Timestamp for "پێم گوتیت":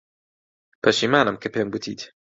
1.53-2.01